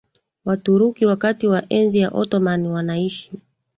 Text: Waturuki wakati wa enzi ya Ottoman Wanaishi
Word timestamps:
Waturuki 0.45 1.05
wakati 1.05 1.47
wa 1.47 1.63
enzi 1.69 1.99
ya 1.99 2.09
Ottoman 2.11 2.67
Wanaishi 2.67 3.31